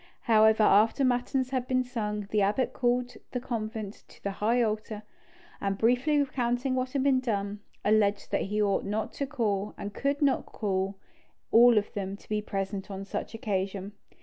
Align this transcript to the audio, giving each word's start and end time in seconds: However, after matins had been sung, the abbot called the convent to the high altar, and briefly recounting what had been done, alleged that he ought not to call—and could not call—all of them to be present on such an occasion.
However, 0.21 0.63
after 0.63 1.05
matins 1.05 1.51
had 1.51 1.67
been 1.67 1.83
sung, 1.83 2.27
the 2.31 2.41
abbot 2.41 2.73
called 2.73 3.17
the 3.33 3.39
convent 3.39 4.03
to 4.07 4.23
the 4.23 4.31
high 4.31 4.59
altar, 4.63 5.03
and 5.61 5.77
briefly 5.77 6.17
recounting 6.17 6.73
what 6.73 6.93
had 6.93 7.03
been 7.03 7.19
done, 7.19 7.59
alleged 7.85 8.31
that 8.31 8.41
he 8.49 8.59
ought 8.59 8.83
not 8.83 9.13
to 9.13 9.27
call—and 9.27 9.93
could 9.93 10.23
not 10.23 10.47
call—all 10.47 11.77
of 11.77 11.93
them 11.93 12.17
to 12.17 12.27
be 12.27 12.41
present 12.41 12.89
on 12.89 13.05
such 13.05 13.35
an 13.35 13.41
occasion. 13.41 13.91